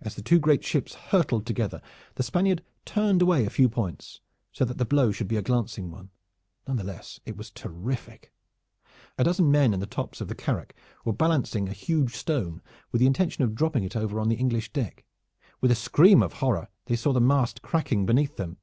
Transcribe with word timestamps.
As 0.00 0.14
the 0.14 0.22
two 0.22 0.38
great 0.38 0.64
ships 0.64 0.94
hurtled 0.94 1.44
together 1.44 1.82
the 2.14 2.22
Spaniard 2.22 2.64
turned 2.86 3.20
away 3.20 3.44
a 3.44 3.50
few 3.50 3.68
points 3.68 4.22
so 4.50 4.64
that 4.64 4.78
the 4.78 4.86
blow 4.86 5.12
should 5.12 5.28
be 5.28 5.36
a 5.36 5.42
glancing 5.42 5.90
one. 5.90 6.08
None 6.66 6.78
the 6.78 6.84
less 6.84 7.20
it 7.26 7.36
was 7.36 7.50
terrific. 7.50 8.32
A 9.18 9.24
dozen 9.24 9.50
men 9.50 9.74
in 9.74 9.80
the 9.80 9.84
tops 9.84 10.22
of 10.22 10.28
the 10.28 10.34
carack 10.34 10.74
were 11.04 11.12
balancing 11.12 11.68
a 11.68 11.72
huge 11.74 12.14
stone 12.14 12.62
with 12.92 13.00
the 13.00 13.06
intention 13.06 13.44
of 13.44 13.54
dropping 13.54 13.84
it 13.84 13.94
over 13.94 14.20
on 14.20 14.30
the 14.30 14.36
English 14.36 14.72
deck. 14.72 15.04
With 15.60 15.70
a 15.70 15.74
scream 15.74 16.22
of 16.22 16.32
horror 16.32 16.68
they 16.86 16.96
saw 16.96 17.12
the 17.12 17.20
mast 17.20 17.60
cracking 17.60 18.06
beneath 18.06 18.36
them. 18.36 18.56